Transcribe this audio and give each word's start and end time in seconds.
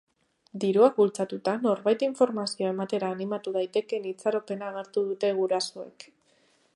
Diruak 0.61 0.95
bultzatuta, 1.01 1.53
norbait 1.65 2.05
informazioa 2.07 2.71
ematera 2.75 3.11
animatu 3.17 3.55
daitekeen 3.59 4.09
itxaropena 4.13 4.73
agertu 4.73 5.05
dute 5.11 5.35
gurasoek. 5.43 6.11